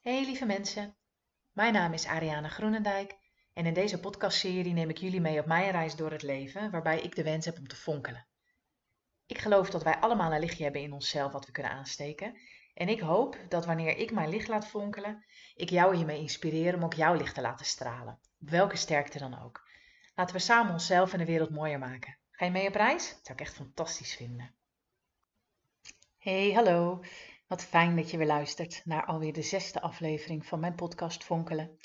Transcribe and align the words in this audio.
Hey 0.00 0.24
lieve 0.24 0.46
mensen, 0.46 0.96
mijn 1.52 1.72
naam 1.72 1.92
is 1.92 2.06
Ariane 2.06 2.48
Groenendijk 2.48 3.16
en 3.52 3.66
in 3.66 3.74
deze 3.74 4.00
podcastserie 4.00 4.72
neem 4.72 4.88
ik 4.88 4.98
jullie 4.98 5.20
mee 5.20 5.40
op 5.40 5.46
mijn 5.46 5.70
reis 5.70 5.96
door 5.96 6.10
het 6.10 6.22
leven 6.22 6.70
waarbij 6.70 7.00
ik 7.00 7.14
de 7.14 7.22
wens 7.22 7.44
heb 7.44 7.58
om 7.58 7.68
te 7.68 7.76
fonkelen. 7.76 8.26
Ik 9.26 9.38
geloof 9.38 9.70
dat 9.70 9.82
wij 9.82 9.96
allemaal 9.96 10.32
een 10.32 10.40
lichtje 10.40 10.62
hebben 10.62 10.82
in 10.82 10.92
onszelf 10.92 11.32
wat 11.32 11.46
we 11.46 11.52
kunnen 11.52 11.72
aansteken 11.72 12.36
en 12.74 12.88
ik 12.88 13.00
hoop 13.00 13.36
dat 13.48 13.66
wanneer 13.66 13.96
ik 13.96 14.10
mijn 14.10 14.28
licht 14.28 14.48
laat 14.48 14.66
fonkelen, 14.66 15.24
ik 15.54 15.70
jou 15.70 15.96
hiermee 15.96 16.20
inspireer 16.20 16.74
om 16.74 16.84
ook 16.84 16.94
jouw 16.94 17.14
licht 17.14 17.34
te 17.34 17.40
laten 17.40 17.66
stralen, 17.66 18.20
op 18.40 18.50
welke 18.50 18.76
sterkte 18.76 19.18
dan 19.18 19.42
ook. 19.42 19.68
Laten 20.14 20.34
we 20.34 20.40
samen 20.40 20.72
onszelf 20.72 21.12
en 21.12 21.18
de 21.18 21.24
wereld 21.24 21.50
mooier 21.50 21.78
maken. 21.78 22.18
Ga 22.30 22.44
je 22.44 22.50
mee 22.50 22.68
op 22.68 22.74
reis? 22.74 23.08
Dat 23.08 23.26
zou 23.26 23.38
ik 23.38 23.44
echt 23.44 23.54
fantastisch 23.54 24.14
vinden. 24.14 24.54
Hey, 26.18 26.52
hallo. 26.52 27.02
Wat 27.50 27.64
fijn 27.64 27.96
dat 27.96 28.10
je 28.10 28.16
weer 28.16 28.26
luistert 28.26 28.82
naar 28.84 29.04
alweer 29.04 29.32
de 29.32 29.42
zesde 29.42 29.80
aflevering 29.80 30.46
van 30.46 30.60
mijn 30.60 30.74
podcast 30.74 31.24
Fonkelen. 31.24 31.78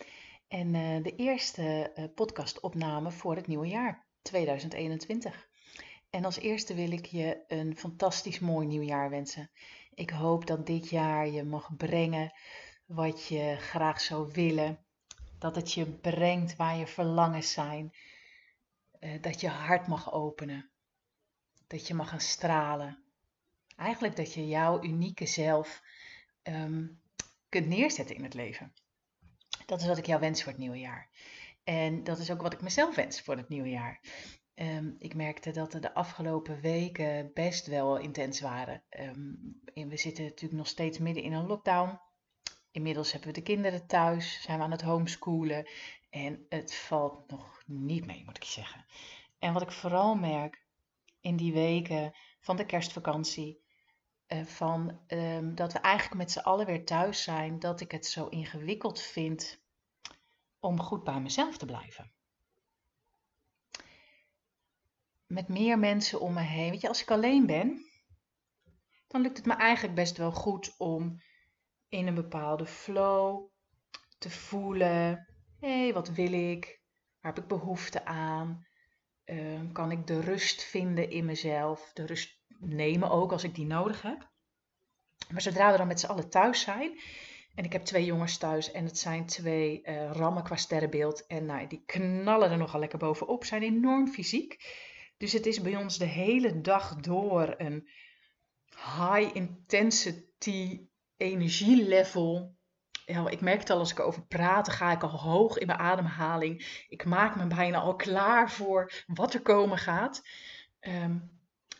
En 0.47 0.73
uh, 0.73 1.03
de 1.03 1.15
eerste 1.15 1.91
uh, 1.95 2.05
podcastopname 2.15 3.11
voor 3.11 3.35
het 3.35 3.47
nieuwe 3.47 3.67
jaar 3.67 4.07
2021. 4.21 5.47
En 6.09 6.25
als 6.25 6.37
eerste 6.37 6.73
wil 6.73 6.91
ik 6.91 7.05
je 7.05 7.43
een 7.47 7.77
fantastisch 7.77 8.39
mooi 8.39 8.67
nieuwjaar 8.67 9.09
wensen. 9.09 9.51
Ik 9.93 10.09
hoop 10.09 10.47
dat 10.47 10.65
dit 10.65 10.89
jaar 10.89 11.27
je 11.27 11.43
mag 11.43 11.75
brengen 11.75 12.31
wat 12.85 13.27
je 13.27 13.55
graag 13.59 14.01
zou 14.01 14.31
willen. 14.31 14.85
Dat 15.39 15.55
het 15.55 15.73
je 15.73 15.85
brengt 15.85 16.55
waar 16.55 16.77
je 16.77 16.87
verlangens 16.87 17.51
zijn. 17.51 17.95
Uh, 18.99 19.21
dat 19.21 19.41
je 19.41 19.49
hart 19.49 19.87
mag 19.87 20.13
openen. 20.13 20.71
Dat 21.67 21.87
je 21.87 21.93
mag 21.93 22.09
gaan 22.09 22.19
stralen 22.19 23.04
Eigenlijk 23.75 24.15
dat 24.15 24.33
je 24.33 24.47
jouw 24.47 24.83
unieke 24.83 25.25
zelf 25.25 25.81
ehm, 26.41 26.87
kunt 27.49 27.67
neerzetten 27.67 28.15
in 28.15 28.23
het 28.23 28.33
leven. 28.33 28.73
Dat 29.65 29.81
is 29.81 29.87
wat 29.87 29.97
ik 29.97 30.05
jou 30.05 30.19
wens 30.19 30.43
voor 30.43 30.51
het 30.51 30.61
nieuwe 30.61 30.79
jaar. 30.79 31.09
En 31.63 32.03
dat 32.03 32.19
is 32.19 32.31
ook 32.31 32.41
wat 32.41 32.53
ik 32.53 32.61
mezelf 32.61 32.95
wens 32.95 33.21
voor 33.21 33.37
het 33.37 33.49
nieuwe 33.49 33.69
jaar. 33.69 33.99
Ehm, 34.53 34.91
ik 34.97 35.13
merkte 35.13 35.51
dat 35.51 35.71
de 35.71 35.93
afgelopen 35.93 36.61
weken 36.61 37.31
best 37.33 37.67
wel 37.67 37.97
intens 37.97 38.41
waren. 38.41 38.83
Um, 38.99 39.59
en 39.73 39.87
we 39.87 39.97
zitten 39.97 40.23
natuurlijk 40.23 40.53
nog 40.53 40.67
steeds 40.67 40.97
midden 40.97 41.23
in 41.23 41.33
een 41.33 41.45
lockdown. 41.45 41.99
Inmiddels 42.71 43.11
hebben 43.11 43.29
we 43.29 43.35
de 43.35 43.43
kinderen 43.43 43.87
thuis, 43.87 44.41
zijn 44.41 44.57
we 44.57 44.63
aan 44.63 44.71
het 44.71 44.81
homeschoolen. 44.81 45.67
En 46.09 46.45
het 46.49 46.75
valt 46.75 47.31
nog 47.31 47.63
niet 47.65 48.05
mee, 48.05 48.23
moet 48.25 48.37
ik 48.37 48.43
zeggen. 48.43 48.85
En 49.39 49.53
wat 49.53 49.61
ik 49.61 49.71
vooral 49.71 50.15
merk 50.15 50.65
in 51.19 51.35
die 51.35 51.53
weken 51.53 52.13
van 52.39 52.55
de 52.55 52.65
kerstvakantie, 52.65 53.63
van 54.45 54.99
ehm, 55.07 55.55
dat 55.55 55.73
we 55.73 55.79
eigenlijk 55.79 56.17
met 56.17 56.31
z'n 56.31 56.39
allen 56.39 56.65
weer 56.65 56.85
thuis 56.85 57.23
zijn, 57.23 57.59
dat 57.59 57.81
ik 57.81 57.91
het 57.91 58.05
zo 58.05 58.27
ingewikkeld 58.27 59.01
vind 59.01 59.63
om 60.59 60.79
goed 60.79 61.03
bij 61.03 61.19
mezelf 61.19 61.57
te 61.57 61.65
blijven. 61.65 62.11
Met 65.27 65.47
meer 65.47 65.79
mensen 65.79 66.19
om 66.19 66.33
me 66.33 66.41
heen. 66.41 66.69
Weet 66.69 66.81
je, 66.81 66.87
als 66.87 67.01
ik 67.01 67.11
alleen 67.11 67.45
ben, 67.45 67.85
dan 69.07 69.21
lukt 69.21 69.37
het 69.37 69.45
me 69.45 69.53
eigenlijk 69.53 69.95
best 69.95 70.17
wel 70.17 70.31
goed 70.31 70.75
om 70.77 71.21
in 71.89 72.07
een 72.07 72.15
bepaalde 72.15 72.65
flow 72.65 73.49
te 74.17 74.29
voelen. 74.29 75.27
Hé, 75.59 75.81
hey, 75.81 75.93
wat 75.93 76.09
wil 76.09 76.33
ik? 76.33 76.81
Waar 77.21 77.33
heb 77.33 77.43
ik 77.43 77.49
behoefte 77.49 78.05
aan? 78.05 78.65
Ehm, 79.23 79.71
kan 79.71 79.91
ik 79.91 80.07
de 80.07 80.19
rust 80.19 80.63
vinden 80.63 81.09
in 81.09 81.25
mezelf? 81.25 81.91
De 81.93 82.05
rust 82.05 82.44
nemen 82.65 83.09
ook 83.09 83.31
als 83.31 83.43
ik 83.43 83.55
die 83.55 83.65
nodig 83.65 84.01
heb. 84.01 84.33
Maar 85.29 85.41
zodra 85.41 85.71
we 85.71 85.77
dan 85.77 85.87
met 85.87 85.99
z'n 85.99 86.05
allen 86.05 86.29
thuis 86.29 86.61
zijn, 86.61 86.99
en 87.55 87.63
ik 87.63 87.73
heb 87.73 87.83
twee 87.83 88.05
jongens 88.05 88.37
thuis 88.37 88.71
en 88.71 88.85
het 88.85 88.97
zijn 88.97 89.25
twee 89.25 89.81
uh, 89.83 90.11
rammen 90.11 90.43
qua 90.43 90.55
sterrenbeeld. 90.55 91.25
En 91.25 91.45
nou, 91.45 91.67
die 91.67 91.83
knallen 91.85 92.51
er 92.51 92.57
nogal 92.57 92.79
lekker 92.79 92.99
bovenop, 92.99 93.45
zijn 93.45 93.63
enorm 93.63 94.07
fysiek. 94.07 94.57
Dus 95.17 95.31
het 95.31 95.45
is 95.45 95.61
bij 95.61 95.75
ons 95.75 95.97
de 95.97 96.05
hele 96.05 96.61
dag 96.61 96.95
door 96.95 97.53
een 97.57 97.89
high 98.69 99.35
intensity 99.35 100.87
energielevel. 101.17 102.55
Ja, 103.05 103.29
ik 103.29 103.41
merk 103.41 103.59
het 103.59 103.69
al 103.69 103.79
als 103.79 103.91
ik 103.91 103.99
erover 103.99 104.25
praat, 104.25 104.69
ga 104.69 104.91
ik 104.91 105.03
al 105.03 105.19
hoog 105.19 105.57
in 105.57 105.67
mijn 105.67 105.79
ademhaling. 105.79 106.83
Ik 106.89 107.05
maak 107.05 107.35
me 107.35 107.47
bijna 107.47 107.79
al 107.79 107.95
klaar 107.95 108.51
voor 108.51 109.03
wat 109.07 109.33
er 109.33 109.41
komen 109.41 109.77
gaat. 109.77 110.21
Um, 110.79 111.34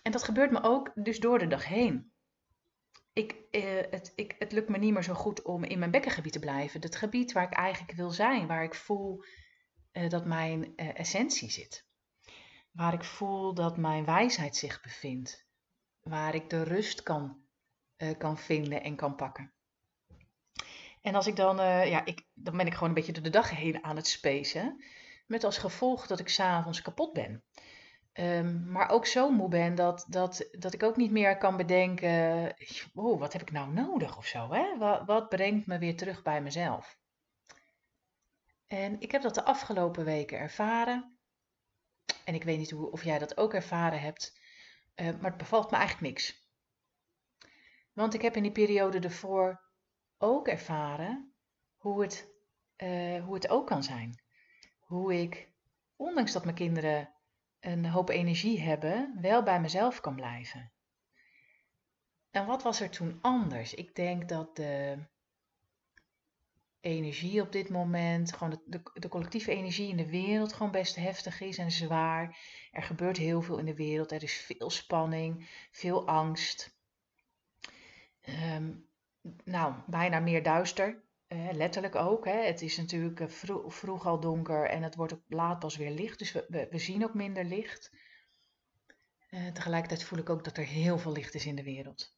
en 0.05 0.11
dat 0.11 0.23
gebeurt 0.23 0.51
me 0.51 0.63
ook 0.63 0.91
dus 0.95 1.19
door 1.19 1.39
de 1.39 1.47
dag 1.47 1.65
heen. 1.65 2.11
Ik, 3.13 3.35
eh, 3.51 3.63
het, 3.89 4.11
ik, 4.15 4.35
het 4.39 4.51
lukt 4.51 4.69
me 4.69 4.77
niet 4.77 4.93
meer 4.93 5.03
zo 5.03 5.13
goed 5.13 5.41
om 5.41 5.63
in 5.63 5.79
mijn 5.79 5.91
bekkengebied 5.91 6.33
te 6.33 6.39
blijven. 6.39 6.81
Het 6.81 6.95
gebied 6.95 7.31
waar 7.31 7.43
ik 7.43 7.53
eigenlijk 7.53 7.97
wil 7.97 8.11
zijn, 8.11 8.47
waar 8.47 8.63
ik 8.63 8.75
voel 8.75 9.23
eh, 9.91 10.09
dat 10.09 10.25
mijn 10.25 10.75
eh, 10.75 10.99
essentie 10.99 11.51
zit. 11.51 11.85
Waar 12.71 12.93
ik 12.93 13.03
voel 13.03 13.53
dat 13.53 13.77
mijn 13.77 14.05
wijsheid 14.05 14.55
zich 14.55 14.81
bevindt. 14.81 15.47
Waar 16.01 16.35
ik 16.35 16.49
de 16.49 16.63
rust 16.63 17.03
kan, 17.03 17.45
eh, 17.95 18.17
kan 18.17 18.37
vinden 18.37 18.83
en 18.83 18.95
kan 18.95 19.15
pakken. 19.15 19.53
En 21.01 21.15
als 21.15 21.27
ik 21.27 21.35
dan, 21.35 21.59
eh, 21.59 21.89
ja, 21.89 22.05
ik, 22.05 22.21
dan 22.33 22.57
ben 22.57 22.65
ik 22.65 22.73
gewoon 22.73 22.89
een 22.89 22.95
beetje 22.95 23.11
door 23.11 23.23
de 23.23 23.29
dag 23.29 23.49
heen 23.49 23.83
aan 23.83 23.95
het 23.95 24.07
spacen. 24.07 24.83
Met 25.27 25.43
als 25.43 25.57
gevolg 25.57 26.07
dat 26.07 26.19
ik 26.19 26.29
s'avonds 26.29 26.81
kapot 26.81 27.13
ben. 27.13 27.43
Um, 28.19 28.71
maar 28.71 28.89
ook 28.89 29.05
zo 29.05 29.29
moe 29.29 29.49
ben 29.49 29.75
dat, 29.75 30.05
dat, 30.07 30.47
dat 30.51 30.73
ik 30.73 30.83
ook 30.83 30.95
niet 30.95 31.11
meer 31.11 31.37
kan 31.37 31.57
bedenken, 31.57 32.55
oh, 32.93 33.19
wat 33.19 33.33
heb 33.33 33.41
ik 33.41 33.51
nou 33.51 33.71
nodig 33.71 34.17
of 34.17 34.25
zo, 34.25 34.51
hè? 34.51 34.77
Wat, 35.05 35.29
brengt 35.29 35.67
me 35.67 35.77
weer 35.77 35.97
terug 35.97 36.21
bij 36.21 36.41
mezelf? 36.41 36.97
En 38.67 38.99
ik 38.99 39.11
heb 39.11 39.21
dat 39.21 39.35
de 39.35 39.43
afgelopen 39.43 40.05
weken 40.05 40.39
ervaren. 40.39 41.17
En 42.25 42.33
ik 42.33 42.43
weet 42.43 42.57
niet 42.57 42.71
hoe, 42.71 42.91
of 42.91 43.03
jij 43.03 43.19
dat 43.19 43.37
ook 43.37 43.53
ervaren 43.53 44.01
hebt, 44.01 44.39
uh, 44.95 45.05
maar 45.05 45.29
het 45.29 45.37
bevalt 45.37 45.71
me 45.71 45.77
eigenlijk 45.77 46.07
niks. 46.07 46.49
Want 47.93 48.13
ik 48.13 48.21
heb 48.21 48.35
in 48.35 48.43
die 48.43 48.51
periode 48.51 48.99
ervoor 48.99 49.61
ook 50.17 50.47
ervaren 50.47 51.33
hoe 51.75 52.01
het, 52.01 52.27
uh, 52.77 53.23
hoe 53.23 53.33
het 53.33 53.49
ook 53.49 53.67
kan 53.67 53.83
zijn. 53.83 54.23
Hoe 54.79 55.21
ik, 55.21 55.49
ondanks 55.95 56.31
dat 56.31 56.43
mijn 56.43 56.55
kinderen 56.55 57.14
een 57.65 57.85
hoop 57.85 58.09
energie 58.09 58.61
hebben, 58.61 59.17
wel 59.21 59.43
bij 59.43 59.61
mezelf 59.61 60.01
kan 60.01 60.15
blijven. 60.15 60.71
En 62.31 62.45
wat 62.45 62.63
was 62.63 62.81
er 62.81 62.89
toen 62.89 63.19
anders? 63.21 63.73
Ik 63.73 63.95
denk 63.95 64.29
dat 64.29 64.55
de 64.55 64.97
energie 66.79 67.41
op 67.41 67.51
dit 67.51 67.69
moment, 67.69 68.33
gewoon 68.33 68.61
de, 68.65 68.81
de, 68.93 69.07
collectieve 69.07 69.51
energie 69.51 69.89
in 69.89 69.97
de 69.97 70.09
wereld 70.09 70.53
gewoon 70.53 70.71
best 70.71 70.95
heftig 70.95 71.41
is 71.41 71.57
en 71.57 71.71
zwaar. 71.71 72.37
Er 72.71 72.83
gebeurt 72.83 73.17
heel 73.17 73.41
veel 73.41 73.57
in 73.57 73.65
de 73.65 73.75
wereld, 73.75 74.11
er 74.11 74.23
is 74.23 74.33
veel 74.33 74.69
spanning, 74.69 75.49
veel 75.71 76.07
angst. 76.07 76.77
Um, 78.53 78.87
nou, 79.43 79.73
bijna 79.87 80.19
meer 80.19 80.43
duister. 80.43 81.03
Uh, 81.27 81.51
letterlijk 81.51 81.95
ook. 81.95 82.25
Hè. 82.25 82.45
Het 82.45 82.61
is 82.61 82.77
natuurlijk 82.77 83.19
uh, 83.19 83.27
vroeg 83.67 84.05
al 84.05 84.19
donker 84.19 84.69
en 84.69 84.83
het 84.83 84.95
wordt 84.95 85.13
ook 85.13 85.23
laat 85.27 85.59
pas 85.59 85.75
weer 85.75 85.91
licht. 85.91 86.19
Dus 86.19 86.31
we, 86.31 86.67
we, 86.71 86.77
zien 86.77 87.03
ook 87.03 87.13
minder 87.13 87.43
licht. 87.43 87.91
Uh, 89.29 89.47
tegelijkertijd 89.47 90.03
voel 90.03 90.19
ik 90.19 90.29
ook 90.29 90.43
dat 90.43 90.57
er 90.57 90.65
heel 90.65 90.97
veel 90.97 91.11
licht 91.11 91.33
is 91.33 91.45
in 91.45 91.55
de 91.55 91.63
wereld. 91.63 92.15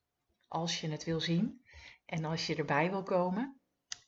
Als 0.47 0.81
je 0.81 0.89
het 0.89 1.03
wil 1.03 1.19
zien 1.19 1.65
en 2.05 2.25
als 2.25 2.47
je 2.47 2.55
erbij 2.55 2.89
wil 2.89 3.03
komen. 3.03 3.59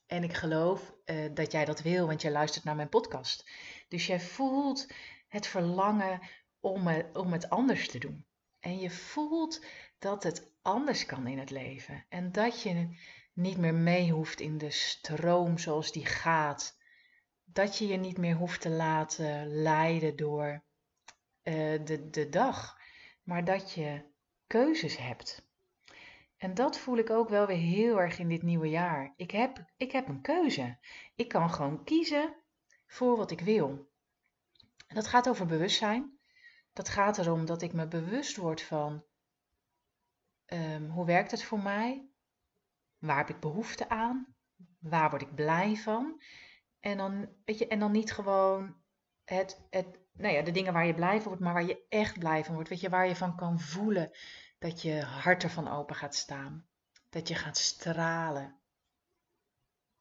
En 0.06 0.24
ik 0.24 0.34
geloof 0.34 0.94
dat 1.34 1.52
jij 1.52 1.66
dat 1.66 1.82
wil, 1.82 2.08
want 2.08 2.22
jij 2.22 2.32
luistert 2.32 2.64
naar 2.64 2.76
mijn 2.76 2.90
podcast. 2.90 3.50
Dus 3.88 4.08
jij 4.08 4.20
voelt 4.20 4.88
het 5.28 5.48
verlangen 5.48 6.20
om, 6.60 6.88
om 7.14 7.32
het 7.32 7.50
anders 7.50 7.88
te 7.88 8.00
doen. 8.00 8.26
En 8.60 8.80
je 8.80 8.90
voelt 8.90 9.66
dat 10.00 10.24
het 10.24 10.52
anders 10.62 11.06
kan 11.06 11.28
in 11.28 11.40
het 11.40 11.50
leven. 11.50 12.06
En 12.10 12.32
dat 12.32 12.62
je 12.62 12.98
niet 13.40 13.58
meer 13.58 13.74
mee 13.74 14.12
hoeft 14.12 14.40
in 14.40 14.58
de 14.58 14.72
stroom 14.72 15.58
zoals 15.58 15.92
die 15.92 16.06
gaat. 16.06 16.78
Dat 17.44 17.78
je 17.78 17.88
je 17.88 17.98
niet 17.98 18.18
meer 18.18 18.36
hoeft 18.36 18.62
te 18.62 18.70
laten 18.70 19.48
leiden 19.48 20.16
door 20.16 20.64
uh, 21.44 21.86
de, 21.86 22.10
de 22.10 22.30
dag, 22.30 22.78
maar 23.24 23.46
dat 23.46 23.74
je 23.74 24.04
keuzes 24.48 24.98
hebt. 24.98 25.48
En 26.38 26.54
dat 26.54 26.78
voel 26.78 26.98
ik 26.98 27.10
ook 27.10 27.30
wel 27.30 27.46
weer 27.46 27.58
heel 27.58 28.02
erg 28.02 28.20
in 28.20 28.30
dit 28.30 28.42
nieuwe 28.42 28.70
jaar. 28.70 29.14
Ik 29.16 29.32
heb, 29.32 29.66
ik 29.78 29.92
heb 29.92 30.08
een 30.08 30.22
keuze. 30.22 30.78
Ik 31.16 31.28
kan 31.28 31.50
gewoon 31.50 31.84
kiezen 31.84 32.36
voor 32.88 33.18
wat 33.18 33.32
ik 33.32 33.40
wil. 33.40 33.92
Dat 34.88 35.08
gaat 35.08 35.30
over 35.30 35.46
bewustzijn. 35.46 36.20
Dat 36.74 36.90
gaat 36.90 37.18
erom 37.18 37.46
dat 37.46 37.62
ik 37.62 37.74
me 37.74 37.88
bewust 37.88 38.36
word 38.38 38.62
van 38.62 39.04
um, 40.46 40.90
hoe 40.90 41.06
werkt 41.06 41.32
het 41.32 41.44
voor 41.44 41.60
mij? 41.60 42.09
Waar 43.00 43.18
heb 43.18 43.30
ik 43.30 43.40
behoefte 43.40 43.90
aan? 43.90 44.36
Waar 44.80 45.10
word 45.10 45.22
ik 45.22 45.36
blij 45.36 45.76
van? 45.76 46.22
En 46.80 46.98
dan, 46.98 47.30
weet 47.46 47.58
je, 47.58 47.68
en 47.68 47.80
dan 47.80 47.92
niet 47.92 48.12
gewoon 48.12 48.76
het, 49.24 49.68
het, 49.70 50.00
nou 50.14 50.34
ja, 50.34 50.42
de 50.42 50.52
dingen 50.52 50.74
waar 50.74 50.86
je 50.86 50.94
blij 50.94 51.18
van 51.18 51.28
wordt, 51.28 51.42
maar 51.42 51.54
waar 51.54 51.66
je 51.66 51.86
echt 51.90 52.20
blij 52.20 52.46
van 52.46 52.54
wordt. 52.54 52.70
Weet 52.70 52.82
je, 52.82 52.90
waar 52.90 53.08
je 53.08 53.16
van 53.16 53.36
kan 53.36 53.60
voelen 53.60 54.12
dat 54.60 54.82
je 54.82 55.02
hart 55.02 55.44
ervan 55.44 55.68
open 55.68 55.96
gaat 55.96 56.16
staan. 56.16 56.68
Dat 57.10 57.28
je 57.28 57.36
gaat 57.36 57.58
stralen. 57.58 58.60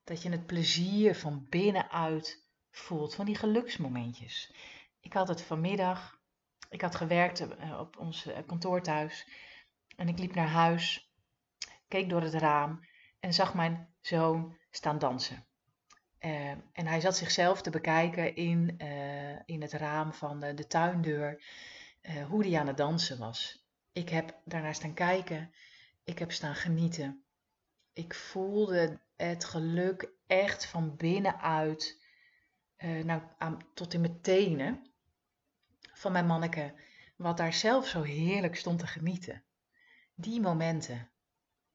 Dat 0.04 0.22
je 0.22 0.30
het 0.30 0.46
plezier 0.46 1.14
van 1.14 1.46
binnenuit 1.48 2.46
voelt, 2.70 3.14
van 3.14 3.26
die 3.26 3.36
geluksmomentjes. 3.36 4.54
Ik 5.00 5.12
had 5.12 5.28
het 5.28 5.42
vanmiddag, 5.42 6.20
ik 6.70 6.80
had 6.80 6.94
gewerkt 6.94 7.40
eh, 7.40 7.78
op 7.78 7.98
ons 7.98 8.26
eh, 8.26 8.46
kantoor 8.46 8.82
thuis 8.82 9.28
en 9.96 10.08
ik 10.08 10.18
liep 10.18 10.34
naar 10.34 10.48
huis, 10.48 11.12
keek 11.88 12.08
door 12.08 12.22
het 12.22 12.34
raam 12.34 12.87
en 13.20 13.34
zag 13.34 13.54
mijn 13.54 13.88
zoon 14.00 14.56
staan 14.70 14.98
dansen. 14.98 15.46
Uh, 16.20 16.50
en 16.50 16.86
hij 16.86 17.00
zat 17.00 17.16
zichzelf 17.16 17.62
te 17.62 17.70
bekijken 17.70 18.36
in, 18.36 18.74
uh, 18.82 19.38
in 19.44 19.62
het 19.62 19.72
raam 19.72 20.12
van 20.12 20.40
de, 20.40 20.54
de 20.54 20.66
tuindeur, 20.66 21.44
uh, 22.02 22.24
hoe 22.24 22.46
hij 22.46 22.58
aan 22.58 22.66
het 22.66 22.76
dansen 22.76 23.18
was. 23.18 23.66
Ik 23.92 24.08
heb 24.08 24.40
daarnaar 24.44 24.74
staan 24.74 24.94
kijken, 24.94 25.52
ik 26.04 26.18
heb 26.18 26.32
staan 26.32 26.54
genieten. 26.54 27.24
Ik 27.92 28.14
voelde 28.14 29.00
het 29.16 29.44
geluk 29.44 30.12
echt 30.26 30.66
van 30.66 30.96
binnenuit, 30.96 32.02
nou, 33.04 33.22
tot 33.74 33.94
in 33.94 34.00
mijn 34.00 34.20
tenen, 34.20 34.92
van 35.92 36.12
mijn 36.12 36.26
manneke, 36.26 36.74
wat 37.16 37.36
daar 37.36 37.52
zelf 37.52 37.86
zo 37.86 38.02
heerlijk 38.02 38.56
stond 38.56 38.78
te 38.78 38.86
genieten. 38.86 39.44
Die 40.14 40.40
momenten 40.40 41.10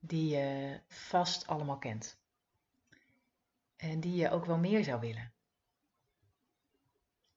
die 0.05 0.35
je 0.35 0.79
vast 0.87 1.47
allemaal 1.47 1.77
kent 1.77 2.17
en 3.75 3.99
die 3.99 4.15
je 4.15 4.29
ook 4.29 4.45
wel 4.45 4.57
meer 4.57 4.83
zou 4.83 4.99
willen. 4.99 5.33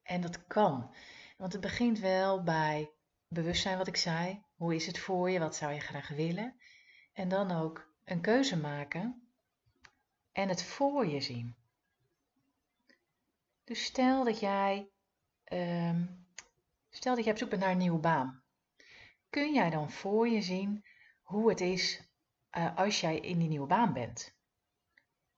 En 0.02 0.20
dat 0.20 0.46
kan, 0.46 0.94
want 1.36 1.52
het 1.52 1.60
begint 1.60 1.98
wel 1.98 2.42
bij 2.42 2.90
bewustzijn 3.28 3.78
wat 3.78 3.86
ik 3.86 3.96
zei. 3.96 4.42
Hoe 4.54 4.74
is 4.74 4.86
het 4.86 4.98
voor 4.98 5.30
je? 5.30 5.38
Wat 5.38 5.56
zou 5.56 5.72
je 5.72 5.80
graag 5.80 6.08
willen? 6.08 6.60
En 7.12 7.28
dan 7.28 7.50
ook 7.50 7.92
een 8.04 8.20
keuze 8.20 8.56
maken 8.56 9.28
en 10.32 10.48
het 10.48 10.62
voor 10.62 11.06
je 11.06 11.20
zien. 11.20 11.56
Dus 13.64 13.84
stel 13.84 14.24
dat 14.24 14.40
jij, 14.40 14.88
um, 15.52 16.26
stel 16.90 17.14
dat 17.14 17.24
jij 17.24 17.32
op 17.32 17.38
zoek 17.38 17.50
bent 17.50 17.62
naar 17.62 17.70
een 17.70 17.78
nieuwe 17.78 17.98
baan. 17.98 18.42
Kun 19.30 19.54
jij 19.54 19.70
dan 19.70 19.90
voor 19.90 20.28
je 20.28 20.42
zien 20.42 20.84
hoe 21.22 21.48
het 21.48 21.60
is 21.60 22.06
uh, 22.56 22.76
als 22.76 23.00
jij 23.00 23.18
in 23.18 23.38
die 23.38 23.48
nieuwe 23.48 23.66
baan 23.66 23.92
bent? 23.92 24.36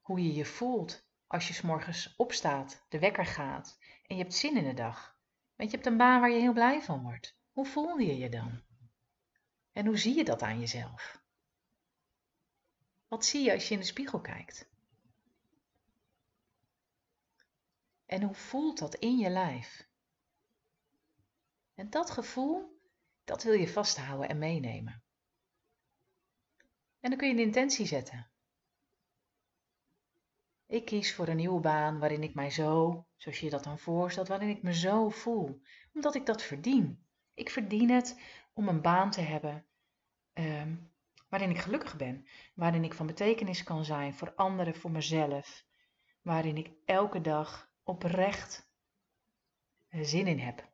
hoe 0.09 0.23
je 0.23 0.35
je 0.35 0.44
voelt 0.44 1.06
als 1.26 1.49
je 1.49 1.55
s 1.55 1.61
morgens 1.61 2.17
opstaat, 2.17 2.85
de 2.88 2.99
wekker 2.99 3.26
gaat 3.26 3.79
en 4.06 4.17
je 4.17 4.23
hebt 4.23 4.35
zin 4.35 4.56
in 4.56 4.65
de 4.65 4.75
dag. 4.75 5.19
Want 5.56 5.70
je 5.70 5.76
hebt 5.76 5.88
een 5.88 5.97
baan 5.97 6.20
waar 6.20 6.31
je 6.31 6.41
heel 6.41 6.53
blij 6.53 6.82
van 6.82 7.03
wordt. 7.03 7.37
Hoe 7.50 7.67
voel 7.67 7.99
je 7.99 8.17
je 8.17 8.29
dan? 8.29 8.62
En 9.73 9.87
hoe 9.87 9.97
zie 9.97 10.17
je 10.17 10.25
dat 10.25 10.43
aan 10.43 10.61
jezelf? 10.61 11.23
Wat 13.09 13.25
zie 13.25 13.44
je 13.44 13.53
als 13.53 13.69
je 13.69 13.75
in 13.75 13.81
de 13.81 13.87
spiegel 13.87 14.21
kijkt? 14.21 14.69
En 18.06 18.23
hoe 18.23 18.35
voelt 18.35 18.79
dat 18.79 18.94
in 18.94 19.19
je 19.19 19.31
lijf? 19.31 19.88
En 21.75 21.91
dat 21.91 22.11
gevoel, 22.11 22.81
dat 23.25 23.43
wil 23.43 23.55
je 23.55 23.69
vasthouden 23.69 24.29
en 24.29 24.38
meenemen. 24.38 25.03
En 27.08 27.14
dan 27.14 27.22
kun 27.22 27.37
je 27.37 27.43
een 27.43 27.49
intentie 27.49 27.87
zetten. 27.87 28.31
Ik 30.66 30.84
kies 30.84 31.14
voor 31.14 31.28
een 31.28 31.37
nieuwe 31.37 31.60
baan 31.60 31.99
waarin 31.99 32.22
ik 32.22 32.34
mij 32.34 32.50
zo, 32.50 33.06
zoals 33.16 33.38
je 33.38 33.44
je 33.44 33.50
dat 33.50 33.64
dan 33.64 33.78
voorstelt, 33.78 34.28
waarin 34.28 34.49
ik 34.49 34.62
me 34.62 34.75
zo 34.75 35.08
voel, 35.08 35.60
omdat 35.93 36.14
ik 36.14 36.26
dat 36.26 36.43
verdien. 36.43 37.06
Ik 37.34 37.50
verdien 37.50 37.90
het 37.90 38.20
om 38.52 38.69
een 38.69 38.81
baan 38.81 39.10
te 39.10 39.20
hebben 39.20 39.66
ehm, 40.32 40.76
waarin 41.28 41.50
ik 41.50 41.58
gelukkig 41.58 41.96
ben, 41.96 42.26
waarin 42.55 42.84
ik 42.84 42.94
van 42.94 43.06
betekenis 43.06 43.62
kan 43.62 43.84
zijn 43.84 44.14
voor 44.14 44.34
anderen, 44.34 44.75
voor 44.75 44.90
mezelf, 44.90 45.64
waarin 46.22 46.56
ik 46.56 46.70
elke 46.84 47.20
dag 47.20 47.72
oprecht 47.82 48.70
eh, 49.88 50.00
zin 50.02 50.26
in 50.26 50.38
heb. 50.38 50.69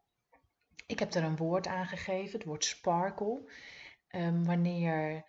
Ik 0.86 0.98
heb 0.98 1.14
er 1.14 1.24
een 1.24 1.36
woord 1.36 1.66
aan 1.66 1.86
gegeven, 1.86 2.32
het 2.32 2.44
woord 2.44 2.64
sparkle. 2.64 3.52
Um, 4.10 4.44
wanneer 4.44 5.24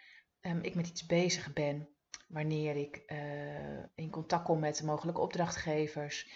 um, 0.45 0.61
ik 0.61 0.75
met 0.75 0.87
iets 0.87 1.05
bezig 1.05 1.53
ben 1.53 1.89
wanneer 2.27 2.75
ik 2.75 3.03
uh, 3.07 3.83
in 3.95 4.09
contact 4.09 4.43
kom 4.43 4.59
met 4.59 4.83
mogelijke 4.83 5.21
opdrachtgevers, 5.21 6.29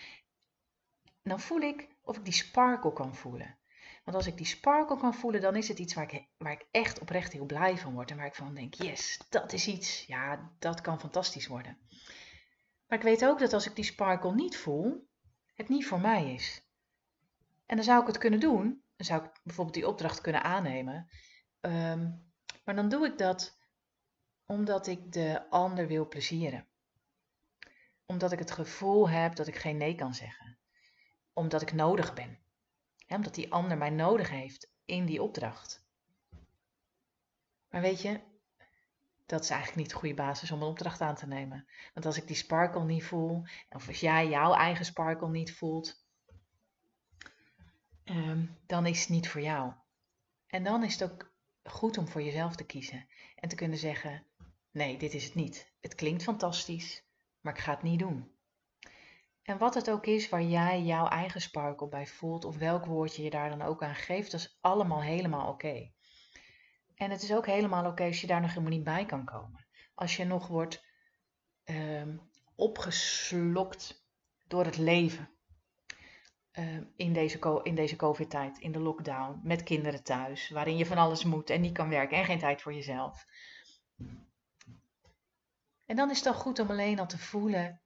dan 1.23 1.39
voel 1.39 1.59
ik 1.59 1.87
of 2.01 2.17
ik 2.17 2.23
die 2.23 2.33
sparkle 2.33 2.93
kan 2.93 3.15
voelen. 3.15 3.57
Want 4.03 4.17
als 4.17 4.27
ik 4.27 4.37
die 4.37 4.45
sparkle 4.45 4.97
kan 4.97 5.13
voelen, 5.13 5.41
dan 5.41 5.55
is 5.55 5.67
het 5.67 5.79
iets 5.79 5.93
waar 5.93 6.13
ik, 6.13 6.27
waar 6.37 6.51
ik 6.51 6.65
echt 6.71 6.99
oprecht 6.99 7.33
heel 7.33 7.45
blij 7.45 7.77
van 7.77 7.93
word. 7.93 8.11
En 8.11 8.17
waar 8.17 8.25
ik 8.25 8.35
van 8.35 8.55
denk, 8.55 8.73
yes, 8.73 9.21
dat 9.29 9.53
is 9.53 9.67
iets. 9.67 10.05
Ja, 10.05 10.51
dat 10.59 10.81
kan 10.81 10.99
fantastisch 10.99 11.47
worden. 11.47 11.77
Maar 12.87 12.97
ik 12.97 13.03
weet 13.03 13.25
ook 13.25 13.39
dat 13.39 13.53
als 13.53 13.67
ik 13.67 13.75
die 13.75 13.83
sparkle 13.83 14.33
niet 14.35 14.57
voel, 14.57 15.07
het 15.53 15.69
niet 15.69 15.85
voor 15.85 15.99
mij 15.99 16.33
is. 16.33 16.63
En 17.65 17.75
dan 17.75 17.85
zou 17.85 18.01
ik 18.01 18.07
het 18.07 18.17
kunnen 18.17 18.39
doen. 18.39 18.83
Dan 18.95 19.05
zou 19.05 19.23
ik 19.23 19.31
bijvoorbeeld 19.43 19.75
die 19.75 19.87
opdracht 19.87 20.21
kunnen 20.21 20.43
aannemen. 20.43 21.09
Um, 21.61 22.31
maar 22.65 22.75
dan 22.75 22.89
doe 22.89 23.05
ik 23.05 23.17
dat 23.17 23.58
omdat 24.49 24.87
ik 24.87 25.11
de 25.11 25.49
ander 25.49 25.87
wil 25.87 26.07
plezieren. 26.07 26.65
Omdat 28.05 28.31
ik 28.31 28.39
het 28.39 28.51
gevoel 28.51 29.09
heb 29.09 29.35
dat 29.35 29.47
ik 29.47 29.55
geen 29.55 29.77
nee 29.77 29.95
kan 29.95 30.13
zeggen. 30.13 30.57
Omdat 31.33 31.61
ik 31.61 31.73
nodig 31.73 32.13
ben. 32.13 32.39
omdat 33.07 33.35
die 33.35 33.51
ander 33.51 33.77
mij 33.77 33.89
nodig 33.89 34.29
heeft 34.29 34.71
in 34.85 35.05
die 35.05 35.21
opdracht. 35.21 35.85
Maar 37.69 37.81
weet 37.81 38.01
je, 38.01 38.19
dat 39.25 39.43
is 39.43 39.49
eigenlijk 39.49 39.81
niet 39.81 39.89
de 39.89 39.95
goede 39.95 40.15
basis 40.15 40.51
om 40.51 40.61
een 40.61 40.67
opdracht 40.67 41.01
aan 41.01 41.15
te 41.15 41.27
nemen. 41.27 41.67
Want 41.93 42.05
als 42.05 42.17
ik 42.17 42.27
die 42.27 42.35
sparkle 42.35 42.83
niet 42.83 43.03
voel, 43.03 43.43
of 43.69 43.87
als 43.87 43.99
jij 43.99 44.27
jouw 44.27 44.53
eigen 44.53 44.85
sparkle 44.85 45.29
niet 45.29 45.53
voelt, 45.53 46.05
ehm, 48.03 48.45
dan 48.65 48.85
is 48.85 48.99
het 48.99 49.09
niet 49.09 49.29
voor 49.29 49.41
jou. 49.41 49.73
En 50.47 50.63
dan 50.63 50.83
is 50.83 50.99
het 50.99 51.11
ook 51.11 51.31
goed 51.63 51.97
om 51.97 52.07
voor 52.07 52.21
jezelf 52.21 52.55
te 52.55 52.65
kiezen 52.65 53.07
en 53.35 53.49
te 53.49 53.55
kunnen 53.55 53.77
zeggen: 53.77 54.27
Nee, 54.71 54.97
dit 54.97 55.13
is 55.13 55.23
het 55.23 55.35
niet. 55.35 55.73
Het 55.79 55.95
klinkt 55.95 56.23
fantastisch, 56.23 57.03
maar 57.41 57.53
ik 57.53 57.59
ga 57.59 57.71
het 57.71 57.83
niet 57.83 57.99
doen. 57.99 58.37
En 59.41 59.57
wat 59.57 59.73
het 59.73 59.89
ook 59.89 60.05
is 60.05 60.29
waar 60.29 60.43
jij 60.43 60.81
jouw 60.81 61.07
eigen 61.07 61.41
sparkle 61.41 61.87
bij 61.87 62.07
voelt, 62.07 62.45
of 62.45 62.57
welk 62.57 62.85
woordje 62.85 63.23
je 63.23 63.29
daar 63.29 63.49
dan 63.49 63.61
ook 63.61 63.83
aan 63.83 63.95
geeft, 63.95 64.31
dat 64.31 64.39
is 64.39 64.57
allemaal 64.61 65.01
helemaal 65.01 65.49
oké. 65.51 65.91
En 66.95 67.11
het 67.11 67.21
is 67.21 67.33
ook 67.33 67.45
helemaal 67.45 67.85
oké 67.85 68.03
als 68.03 68.21
je 68.21 68.27
daar 68.27 68.41
nog 68.41 68.49
helemaal 68.49 68.71
niet 68.71 68.83
bij 68.83 69.05
kan 69.05 69.25
komen. 69.25 69.67
Als 69.95 70.17
je 70.17 70.25
nog 70.25 70.47
wordt 70.47 70.85
uh, 71.65 72.07
opgeslokt 72.55 74.07
door 74.47 74.65
het 74.65 74.77
leven. 74.77 75.29
Uh, 76.53 76.77
in 76.95 77.13
deze, 77.13 77.59
in 77.63 77.75
deze 77.75 77.95
COVID-tijd, 77.95 78.57
in 78.57 78.71
de 78.71 78.79
lockdown, 78.79 79.39
met 79.43 79.63
kinderen 79.63 80.03
thuis, 80.03 80.49
waarin 80.49 80.77
je 80.77 80.85
van 80.85 80.97
alles 80.97 81.23
moet 81.23 81.49
en 81.49 81.61
niet 81.61 81.73
kan 81.73 81.89
werken 81.89 82.17
en 82.17 82.25
geen 82.25 82.39
tijd 82.39 82.61
voor 82.61 82.73
jezelf. 82.73 83.25
En 85.89 85.95
dan 85.95 86.09
is 86.09 86.15
het 86.15 86.25
dan 86.25 86.33
goed 86.33 86.59
om 86.59 86.69
alleen 86.69 86.99
al 86.99 87.07
te 87.07 87.17
voelen, 87.17 87.81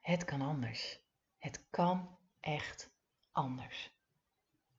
het 0.00 0.24
kan 0.24 0.40
anders. 0.40 1.00
Het 1.38 1.66
kan 1.70 2.18
echt 2.40 2.90
anders. 3.30 3.94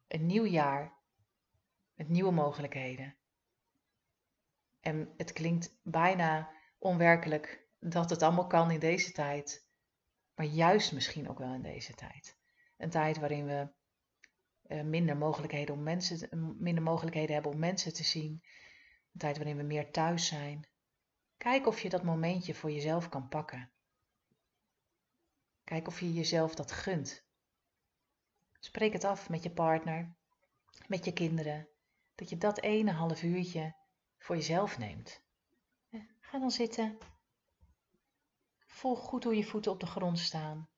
Een 0.07 0.25
nieuw 0.25 0.45
jaar 0.45 0.93
met 1.93 2.10
nieuwe 2.10 2.31
mogelijkheden. 2.31 3.15
En 4.79 5.13
het 5.17 5.33
klinkt 5.33 5.79
bijna 5.83 6.51
onwerkelijk 6.77 7.67
dat 7.79 8.10
het 8.10 8.21
allemaal 8.21 8.48
kan 8.48 8.71
in 8.71 8.79
deze 8.79 9.12
tijd, 9.12 9.67
maar 10.36 10.45
juist 10.45 10.91
misschien 10.91 11.29
ook 11.29 11.39
wel 11.39 11.53
in 11.53 11.62
deze 11.62 11.93
tijd. 11.93 12.38
Een 12.77 12.89
tijd 12.89 13.17
waarin 13.17 13.45
we 13.45 13.74
eh, 14.62 14.83
minder 14.83 15.17
mogelijkheden, 15.17 15.75
om 15.75 15.83
mensen, 15.83 16.55
minder 16.60 16.83
mogelijkheden 16.83 17.33
hebben 17.33 17.51
om 17.51 17.60
mensen 17.60 17.93
te 17.93 18.03
zien. 18.03 18.31
Een 19.13 19.19
tijd 19.19 19.38
waarin 19.38 19.57
we 19.57 19.63
meer 19.63 19.91
thuis 19.91 20.27
zijn, 20.27 20.71
Kijk 21.41 21.67
of 21.67 21.81
je 21.81 21.89
dat 21.89 22.03
momentje 22.03 22.53
voor 22.53 22.71
jezelf 22.71 23.10
kan 23.10 23.27
pakken. 23.27 23.71
Kijk 25.63 25.88
of 25.88 26.00
je 26.00 26.13
jezelf 26.13 26.55
dat 26.55 26.71
gunt. 26.71 27.24
Spreek 28.60 28.93
het 28.93 29.03
af 29.03 29.29
met 29.29 29.43
je 29.43 29.51
partner, 29.51 30.15
met 30.88 31.05
je 31.05 31.13
kinderen, 31.13 31.67
dat 32.15 32.29
je 32.29 32.38
dat 32.38 32.60
ene 32.60 32.91
half 32.91 33.24
uurtje 33.24 33.75
voor 34.17 34.36
jezelf 34.36 34.77
neemt. 34.77 35.21
Ga 36.19 36.39
dan 36.39 36.51
zitten. 36.51 36.98
Voel 38.65 38.95
goed 38.95 39.24
hoe 39.24 39.36
je 39.36 39.43
voeten 39.43 39.71
op 39.71 39.79
de 39.79 39.86
grond 39.86 40.19
staan. 40.19 40.69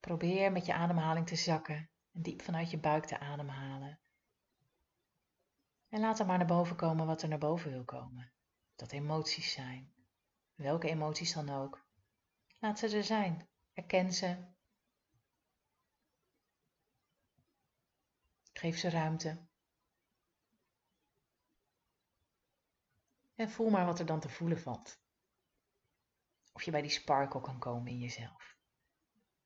Probeer 0.00 0.52
met 0.52 0.66
je 0.66 0.74
ademhaling 0.74 1.26
te 1.26 1.36
zakken 1.36 1.90
en 2.12 2.22
diep 2.22 2.42
vanuit 2.42 2.70
je 2.70 2.78
buik 2.78 3.04
te 3.04 3.18
ademhalen. 3.18 4.00
En 5.88 6.00
laat 6.00 6.18
er 6.18 6.26
maar 6.26 6.38
naar 6.38 6.46
boven 6.46 6.76
komen 6.76 7.06
wat 7.06 7.22
er 7.22 7.28
naar 7.28 7.38
boven 7.38 7.70
wil 7.70 7.84
komen 7.84 8.32
dat 8.76 8.92
emoties 8.92 9.52
zijn. 9.52 9.92
Welke 10.54 10.88
emoties 10.88 11.32
dan 11.32 11.50
ook. 11.50 11.86
Laat 12.58 12.78
ze 12.78 12.96
er 12.96 13.04
zijn. 13.04 13.48
Herken 13.72 14.12
ze. 14.12 14.52
Geef 18.52 18.78
ze 18.78 18.90
ruimte. 18.90 19.46
En 23.34 23.50
voel 23.50 23.70
maar 23.70 23.86
wat 23.86 23.98
er 23.98 24.06
dan 24.06 24.20
te 24.20 24.28
voelen 24.28 24.60
valt. 24.60 25.02
Of 26.52 26.62
je 26.62 26.70
bij 26.70 26.82
die 26.82 26.90
sparkle 26.90 27.40
kan 27.40 27.58
komen 27.58 27.92
in 27.92 27.98
jezelf. 27.98 28.56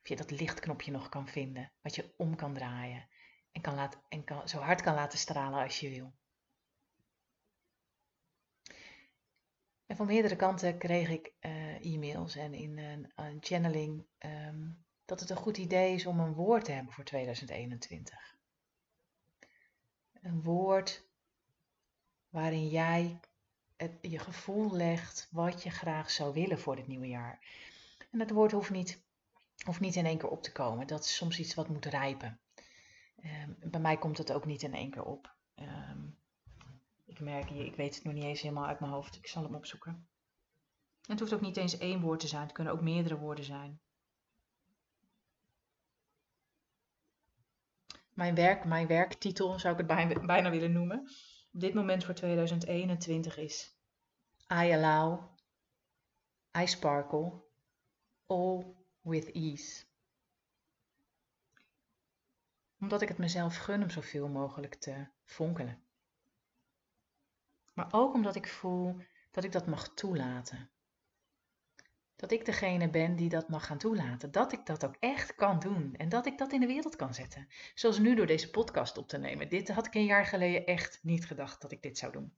Of 0.01 0.09
je 0.09 0.17
dat 0.17 0.31
lichtknopje 0.31 0.91
nog 0.91 1.09
kan 1.09 1.29
vinden, 1.29 1.73
wat 1.83 1.95
je 1.95 2.15
om 2.17 2.37
kan 2.37 2.55
draaien 2.55 3.09
en, 3.53 3.63
kan 3.63 3.75
laten, 3.75 4.03
en 4.09 4.25
kan, 4.25 4.49
zo 4.49 4.59
hard 4.59 4.83
kan 4.83 4.95
laten 4.95 5.19
stralen 5.19 5.63
als 5.63 5.81
je 5.81 5.89
wil. 5.89 6.15
En 9.89 9.97
van 9.97 10.07
meerdere 10.07 10.37
kanten 10.37 10.79
kreeg 10.79 11.09
ik 11.09 11.33
uh, 11.41 11.85
e-mails 11.95 12.37
en 12.37 12.55
in 12.55 12.79
een, 12.79 13.13
een 13.15 13.39
channeling 13.41 14.05
um, 14.19 14.85
dat 15.05 15.21
het 15.21 15.31
een 15.31 15.37
goed 15.37 15.57
idee 15.57 15.95
is 15.95 16.07
om 16.07 16.21
een 16.21 16.35
woord 16.35 16.65
te 16.65 16.73
hebben 16.73 16.93
voor 16.93 17.05
2021. 17.05 18.37
Een 20.23 20.43
woord 20.43 21.07
waarin 22.29 22.69
jij 22.69 23.21
het, 23.77 23.93
je 24.01 24.19
gevoel 24.19 24.73
legt 24.73 25.29
wat 25.31 25.63
je 25.63 25.71
graag 25.71 26.11
zou 26.11 26.33
willen 26.33 26.59
voor 26.59 26.77
dit 26.77 26.87
nieuwe 26.87 27.09
jaar. 27.09 27.41
En 28.11 28.19
dat 28.19 28.31
woord 28.31 28.53
hoeft 28.53 28.71
niet, 28.71 29.03
hoeft 29.65 29.81
niet 29.81 29.97
in 29.97 30.07
één 30.07 30.19
keer 30.19 30.29
op 30.29 30.43
te 30.43 30.53
komen. 30.53 30.87
Dat 30.87 31.05
is 31.05 31.17
soms 31.17 31.39
iets 31.39 31.55
wat 31.55 31.69
moet 31.69 31.87
rijpen. 31.87 32.41
Um, 33.25 33.71
bij 33.71 33.81
mij 33.81 33.97
komt 33.97 34.19
het 34.19 34.33
ook 34.33 34.45
niet 34.45 34.63
in 34.63 34.75
één 34.75 34.91
keer 34.91 35.05
op. 35.05 35.35
Um, 35.55 36.08
ik 37.19 37.25
merk 37.25 37.49
hier, 37.49 37.65
ik 37.65 37.77
weet 37.77 37.95
het 37.95 38.05
nog 38.05 38.15
niet 38.15 38.25
eens 38.25 38.41
helemaal 38.41 38.67
uit 38.67 38.81
mijn 38.81 38.93
hoofd. 38.93 39.17
Ik 39.17 39.27
zal 39.27 39.43
hem 39.43 39.55
opzoeken. 39.55 40.09
Het 41.07 41.21
hoeft 41.21 41.35
ook 41.35 41.41
niet 41.41 41.57
eens 41.57 41.79
één 41.79 42.01
woord 42.01 42.21
te 42.21 42.27
zijn. 42.27 42.43
Het 42.43 42.53
kunnen 42.53 42.73
ook 42.73 42.81
meerdere 42.81 43.19
woorden 43.19 43.45
zijn. 43.45 43.81
Mijn, 48.15 48.35
werk, 48.35 48.65
mijn 48.65 48.87
werktitel 48.87 49.59
zou 49.59 49.73
ik 49.79 49.89
het 49.89 50.27
bijna 50.27 50.51
willen 50.51 50.73
noemen. 50.73 50.99
Op 51.53 51.61
dit 51.61 51.75
moment 51.75 52.05
voor 52.05 52.15
2021 52.15 53.37
is 53.37 53.77
I 54.53 54.73
allow, 54.73 55.37
I 56.59 56.67
sparkle, 56.67 57.43
all 58.27 58.75
with 59.01 59.33
ease. 59.33 59.85
Omdat 62.81 63.03
ik 63.03 63.09
het 63.09 63.19
mezelf 63.19 63.57
gun 63.57 63.83
om 63.83 63.91
zoveel 63.91 64.29
mogelijk 64.29 64.75
te 64.75 65.07
fonkelen. 65.25 65.88
Maar 67.79 67.89
ook 67.91 68.15
omdat 68.15 68.35
ik 68.35 68.49
voel 68.49 68.97
dat 69.31 69.45
ik 69.45 69.53
dat 69.53 69.67
mag 69.67 69.95
toelaten. 69.95 70.71
Dat 72.17 72.31
ik 72.31 72.45
degene 72.45 72.91
ben 72.91 73.17
die 73.17 73.29
dat 73.29 73.49
mag 73.49 73.67
gaan 73.67 73.79
toelaten. 73.79 74.31
Dat 74.31 74.53
ik 74.53 74.67
dat 74.67 74.85
ook 74.85 74.97
echt 75.01 75.35
kan 75.35 75.59
doen. 75.59 75.95
En 75.97 76.09
dat 76.09 76.27
ik 76.27 76.39
dat 76.39 76.53
in 76.53 76.61
de 76.61 76.67
wereld 76.67 76.97
kan 76.97 77.15
zetten. 77.15 77.49
Zoals 77.75 77.99
nu 77.99 78.15
door 78.15 78.27
deze 78.27 78.51
podcast 78.51 78.99
op 78.99 79.09
te 79.09 79.19
nemen. 79.19 79.49
Dit 79.49 79.69
had 79.69 79.87
ik 79.87 79.95
een 79.95 80.05
jaar 80.05 80.27
geleden 80.27 80.67
echt 80.67 80.99
niet 81.03 81.27
gedacht 81.27 81.63
dat 81.63 81.73
ik 81.73 81.83
dit 81.83 81.99
zou 81.99 82.13
doen. 82.13 82.37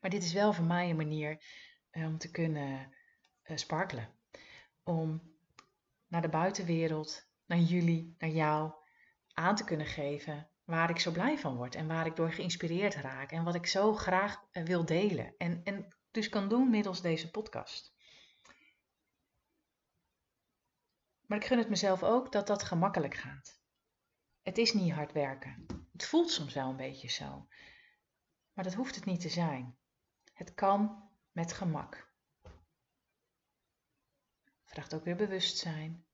Maar 0.00 0.10
dit 0.10 0.22
is 0.22 0.32
wel 0.32 0.52
voor 0.52 0.64
mij 0.64 0.90
een 0.90 0.96
manier 0.96 1.42
eh, 1.90 2.06
om 2.06 2.18
te 2.18 2.30
kunnen 2.30 2.94
uh, 3.44 3.56
sparkelen. 3.56 4.08
Om 4.84 5.22
naar 6.06 6.22
de 6.22 6.28
buitenwereld, 6.28 7.28
naar 7.46 7.58
jullie, 7.58 8.14
naar 8.18 8.30
jou 8.30 8.72
aan 9.32 9.56
te 9.56 9.64
kunnen 9.64 9.86
geven 9.86 10.48
waar 10.68 10.90
ik 10.90 11.00
zo 11.00 11.10
blij 11.10 11.38
van 11.38 11.56
word 11.56 11.74
en 11.74 11.86
waar 11.86 12.06
ik 12.06 12.16
door 12.16 12.32
geïnspireerd 12.32 12.94
raak 12.94 13.32
en 13.32 13.44
wat 13.44 13.54
ik 13.54 13.66
zo 13.66 13.94
graag 13.94 14.44
eh, 14.50 14.64
wil 14.64 14.84
delen. 14.84 15.34
En, 15.36 15.60
en 15.64 15.96
dus 16.10 16.28
kan 16.28 16.48
doen 16.48 16.70
middels 16.70 17.00
deze 17.00 17.30
podcast. 17.30 17.94
Maar 21.26 21.38
ik 21.38 21.44
gun 21.44 21.58
het 21.58 21.68
mezelf 21.68 22.02
ook 22.02 22.32
dat 22.32 22.46
dat 22.46 22.62
gemakkelijk 22.62 23.14
gaat. 23.14 23.60
Het 24.42 24.58
is 24.58 24.72
niet 24.72 24.92
hard 24.92 25.12
werken. 25.12 25.66
Het 25.92 26.06
voelt 26.06 26.30
soms 26.30 26.54
wel 26.54 26.68
een 26.68 26.76
beetje 26.76 27.08
zo. 27.08 27.48
Maar 28.52 28.64
dat 28.64 28.74
hoeft 28.74 28.94
het 28.94 29.04
niet 29.04 29.20
te 29.20 29.28
zijn. 29.28 29.78
Het 30.32 30.54
kan 30.54 31.10
met 31.32 31.52
gemak. 31.52 32.12
Vraagt 34.64 34.94
ook 34.94 35.04
weer 35.04 35.16
bewustzijn, 35.16 36.06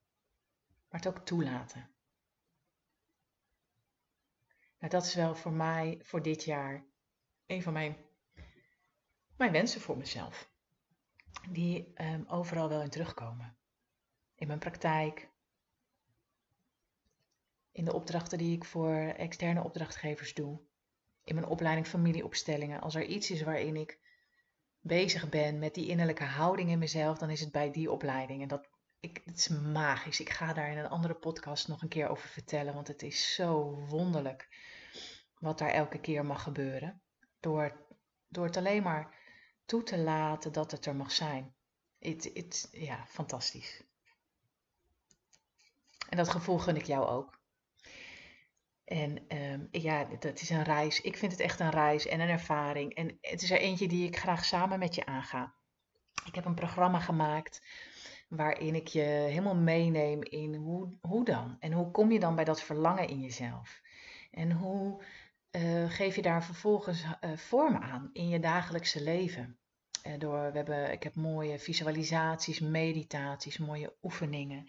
maar 0.88 1.00
het 1.00 1.08
ook 1.08 1.24
toelaten. 1.24 1.93
Nou, 4.84 4.96
dat 4.96 5.04
is 5.04 5.14
wel 5.14 5.34
voor 5.34 5.52
mij 5.52 5.98
voor 6.02 6.22
dit 6.22 6.44
jaar 6.44 6.84
een 7.46 7.62
van 7.62 7.72
mijn, 7.72 7.96
mijn 9.36 9.52
wensen 9.52 9.80
voor 9.80 9.96
mezelf. 9.96 10.50
Die 11.48 11.92
ehm, 11.94 12.24
overal 12.26 12.68
wel 12.68 12.82
in 12.82 12.90
terugkomen. 12.90 13.56
In 14.34 14.46
mijn 14.46 14.58
praktijk. 14.58 15.28
In 17.72 17.84
de 17.84 17.92
opdrachten 17.92 18.38
die 18.38 18.56
ik 18.56 18.64
voor 18.64 18.96
externe 18.96 19.62
opdrachtgevers 19.62 20.34
doe. 20.34 20.60
In 21.24 21.34
mijn 21.34 21.46
opleiding 21.46 21.86
familieopstellingen. 21.86 22.80
Als 22.80 22.94
er 22.94 23.04
iets 23.04 23.30
is 23.30 23.42
waarin 23.42 23.76
ik 23.76 23.98
bezig 24.80 25.28
ben 25.28 25.58
met 25.58 25.74
die 25.74 25.88
innerlijke 25.88 26.24
houding 26.24 26.70
in 26.70 26.78
mezelf, 26.78 27.18
dan 27.18 27.30
is 27.30 27.40
het 27.40 27.52
bij 27.52 27.70
die 27.70 27.90
opleiding. 27.90 28.42
En 28.42 28.48
dat 28.48 28.68
ik, 29.00 29.22
is 29.24 29.48
magisch. 29.48 30.20
Ik 30.20 30.30
ga 30.30 30.52
daar 30.52 30.70
in 30.70 30.78
een 30.78 30.88
andere 30.88 31.14
podcast 31.14 31.68
nog 31.68 31.82
een 31.82 31.88
keer 31.88 32.08
over 32.08 32.28
vertellen, 32.28 32.74
want 32.74 32.88
het 32.88 33.02
is 33.02 33.34
zo 33.34 33.74
wonderlijk 33.88 34.48
wat 35.44 35.58
daar 35.58 35.70
elke 35.70 36.00
keer 36.00 36.24
mag 36.24 36.42
gebeuren. 36.42 37.02
Door, 37.40 37.86
door 38.28 38.44
het 38.44 38.56
alleen 38.56 38.82
maar 38.82 39.14
toe 39.64 39.82
te 39.82 39.98
laten 39.98 40.52
dat 40.52 40.70
het 40.70 40.86
er 40.86 40.96
mag 40.96 41.12
zijn. 41.12 41.54
Het, 41.98 42.30
het, 42.34 42.68
ja, 42.72 43.06
fantastisch. 43.06 43.82
En 46.08 46.16
dat 46.16 46.28
gevoel 46.28 46.58
gun 46.58 46.76
ik 46.76 46.84
jou 46.84 47.06
ook. 47.06 47.42
En 48.84 49.36
um, 49.36 49.68
ja, 49.70 50.04
dat 50.04 50.40
is 50.40 50.50
een 50.50 50.62
reis. 50.62 51.00
Ik 51.00 51.16
vind 51.16 51.32
het 51.32 51.40
echt 51.40 51.60
een 51.60 51.70
reis 51.70 52.06
en 52.06 52.20
een 52.20 52.28
ervaring. 52.28 52.94
En 52.94 53.18
het 53.20 53.42
is 53.42 53.50
er 53.50 53.58
eentje 53.58 53.88
die 53.88 54.06
ik 54.06 54.18
graag 54.18 54.44
samen 54.44 54.78
met 54.78 54.94
je 54.94 55.06
aanga. 55.06 55.54
Ik 56.24 56.34
heb 56.34 56.44
een 56.44 56.54
programma 56.54 57.00
gemaakt 57.00 57.62
waarin 58.28 58.74
ik 58.74 58.88
je 58.88 59.00
helemaal 59.00 59.56
meeneem 59.56 60.22
in 60.22 60.54
hoe, 60.54 60.92
hoe 61.00 61.24
dan? 61.24 61.56
En 61.60 61.72
hoe 61.72 61.90
kom 61.90 62.12
je 62.12 62.20
dan 62.20 62.34
bij 62.34 62.44
dat 62.44 62.62
verlangen 62.62 63.08
in 63.08 63.20
jezelf? 63.20 63.80
En 64.30 64.52
hoe 64.52 65.02
uh, 65.56 65.90
geef 65.90 66.16
je 66.16 66.22
daar 66.22 66.44
vervolgens 66.44 67.02
uh, 67.02 67.36
vorm 67.36 67.76
aan 67.76 68.10
in 68.12 68.28
je 68.28 68.40
dagelijkse 68.40 69.02
leven? 69.02 69.58
Uh, 70.06 70.18
door, 70.18 70.50
we 70.50 70.56
hebben, 70.56 70.92
ik 70.92 71.02
heb 71.02 71.14
mooie 71.14 71.58
visualisaties, 71.58 72.60
meditaties, 72.60 73.58
mooie 73.58 73.96
oefeningen. 74.02 74.68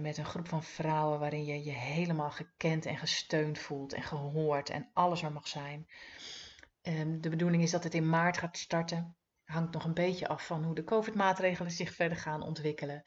met 0.00 0.18
een 0.18 0.24
groep 0.24 0.48
van 0.48 0.62
vrouwen 0.62 1.18
waarin 1.18 1.44
je 1.44 1.64
je 1.64 1.70
helemaal 1.70 2.30
gekend 2.30 2.86
en 2.86 2.96
gesteund 2.96 3.58
voelt 3.58 3.92
en 3.92 4.02
gehoord 4.02 4.70
en 4.70 4.90
alles 4.92 5.22
er 5.22 5.32
mag 5.32 5.48
zijn. 5.48 5.86
Ehm, 6.82 7.20
de 7.20 7.28
bedoeling 7.28 7.62
is 7.62 7.70
dat 7.70 7.84
het 7.84 7.94
in 7.94 8.08
maart 8.08 8.38
gaat 8.38 8.56
starten 8.56 9.16
hangt 9.50 9.72
nog 9.72 9.84
een 9.84 9.94
beetje 9.94 10.28
af 10.28 10.46
van 10.46 10.64
hoe 10.64 10.74
de 10.74 10.84
COVID-maatregelen 10.84 11.70
zich 11.70 11.94
verder 11.94 12.18
gaan 12.18 12.42
ontwikkelen. 12.42 13.02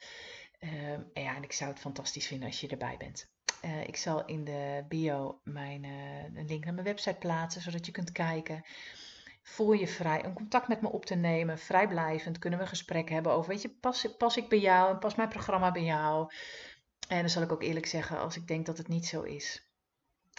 Uh, 0.60 0.98
ja, 1.12 1.36
en 1.36 1.42
ik 1.42 1.52
zou 1.52 1.70
het 1.70 1.80
fantastisch 1.80 2.26
vinden 2.26 2.46
als 2.48 2.60
je 2.60 2.68
erbij 2.68 2.96
bent. 2.96 3.33
Uh, 3.64 3.82
ik 3.86 3.96
zal 3.96 4.24
in 4.24 4.44
de 4.44 4.84
bio 4.88 5.40
mijn, 5.44 5.84
uh, 5.84 6.22
een 6.34 6.46
link 6.46 6.64
naar 6.64 6.74
mijn 6.74 6.86
website 6.86 7.18
plaatsen, 7.18 7.62
zodat 7.62 7.86
je 7.86 7.92
kunt 7.92 8.12
kijken. 8.12 8.64
Voel 9.42 9.72
je 9.72 9.88
vrij 9.88 10.24
om 10.24 10.34
contact 10.34 10.68
met 10.68 10.80
me 10.80 10.88
op 10.88 11.06
te 11.06 11.14
nemen, 11.14 11.58
vrijblijvend 11.58 12.38
kunnen 12.38 12.58
we 12.58 12.64
een 12.64 12.70
gesprek 12.70 13.08
hebben 13.08 13.32
over, 13.32 13.50
weet 13.50 13.62
je, 13.62 13.70
pas, 13.70 14.16
pas 14.16 14.36
ik 14.36 14.48
bij 14.48 14.58
jou 14.58 14.90
en 14.90 14.98
pas 14.98 15.14
mijn 15.14 15.28
programma 15.28 15.72
bij 15.72 15.84
jou? 15.84 16.32
En 17.08 17.20
dan 17.20 17.30
zal 17.30 17.42
ik 17.42 17.52
ook 17.52 17.62
eerlijk 17.62 17.86
zeggen, 17.86 18.18
als 18.18 18.36
ik 18.36 18.46
denk 18.46 18.66
dat 18.66 18.78
het 18.78 18.88
niet 18.88 19.06
zo 19.06 19.22
is. 19.22 19.68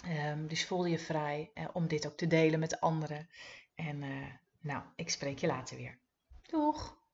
Um, 0.08 0.48
dus 0.48 0.66
voel 0.66 0.86
je 0.86 1.00
vrij 1.00 1.52
om 1.74 1.88
dit 1.88 2.08
ook 2.08 2.18
te 2.18 2.28
delen 2.28 2.60
met 2.60 2.80
anderen. 2.80 3.30
En 3.76 4.04
nou, 4.62 4.84
ik 4.96 5.10
spreek 5.10 5.40
je 5.40 5.48
later 5.48 5.78
weer. 5.78 5.98
Doeg! 6.42 7.05